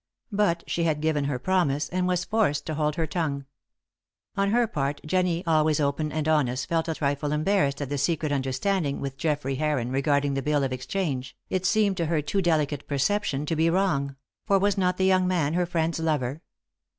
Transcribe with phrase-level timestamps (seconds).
[0.31, 3.45] But she had given her promise, and was forced to hold her tongue.
[4.35, 8.31] On her part Jennie, always open and honest, felt a trifle embarrassed at the secret
[8.31, 12.87] understanding with Geoffrey Heron regarding the bill of exchange, it seemed to her too delicate
[12.87, 14.15] perception to be wrong;
[14.47, 16.41] for was not the young man her friend's lover?